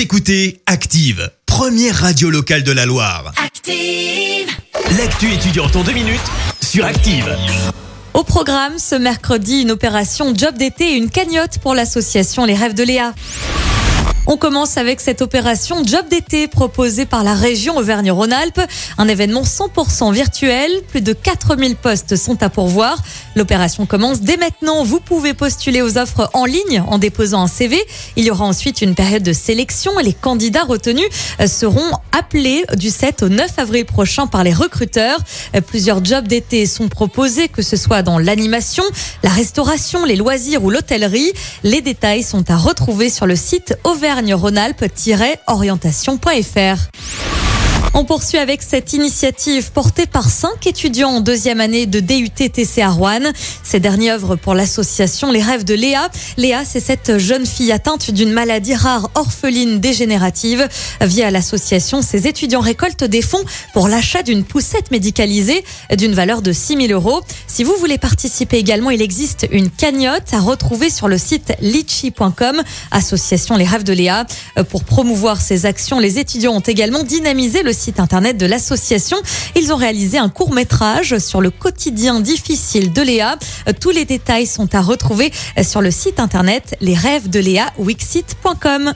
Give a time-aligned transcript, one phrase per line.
[0.00, 3.34] Vous écoutez Active, première radio locale de la Loire.
[3.36, 4.48] Active.
[4.96, 6.18] L'actu étudiante en deux minutes
[6.62, 7.28] sur Active.
[8.14, 12.72] Au programme, ce mercredi, une opération job d'été et une cagnotte pour l'association Les Rêves
[12.72, 13.12] de Léa.
[14.32, 18.60] On commence avec cette opération Job d'été proposée par la région Auvergne-Rhône-Alpes.
[18.96, 20.70] Un événement 100% virtuel.
[20.86, 23.02] Plus de 4000 postes sont à pourvoir.
[23.34, 24.84] L'opération commence dès maintenant.
[24.84, 27.76] Vous pouvez postuler aux offres en ligne en déposant un CV.
[28.14, 31.08] Il y aura ensuite une période de sélection et les candidats retenus
[31.48, 35.18] seront appelés du 7 au 9 avril prochain par les recruteurs.
[35.66, 38.84] Plusieurs jobs d'été sont proposés, que ce soit dans l'animation,
[39.24, 41.32] la restauration, les loisirs ou l'hôtellerie.
[41.64, 44.88] Les détails sont à retrouver sur le site auvergne rhône alpes
[45.46, 46.90] orientation.fr
[47.94, 52.90] on poursuit avec cette initiative portée par cinq étudiants en deuxième année de DUT-TC à
[52.90, 53.32] Rouen.
[53.62, 56.08] Ces derniers œuvrent pour l'association Les Rêves de Léa.
[56.36, 60.68] Léa, c'est cette jeune fille atteinte d'une maladie rare orpheline dégénérative.
[61.00, 65.64] Via l'association, ces étudiants récoltent des fonds pour l'achat d'une poussette médicalisée
[65.96, 67.20] d'une valeur de 6 000 euros.
[67.46, 72.62] Si vous voulez participer également, il existe une cagnotte à retrouver sur le site litchi.com,
[72.90, 74.26] association Les Rêves de Léa.
[74.68, 79.16] Pour promouvoir ces actions, les étudiants ont également dynamisé le site internet de l'association.
[79.56, 83.36] Ils ont réalisé un court métrage sur le quotidien difficile de Léa.
[83.80, 88.94] Tous les détails sont à retrouver sur le site internet les rêves de Léa wixit.com.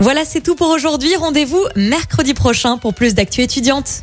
[0.00, 1.14] Voilà, c'est tout pour aujourd'hui.
[1.16, 4.02] Rendez-vous mercredi prochain pour plus d'actu étudiantes.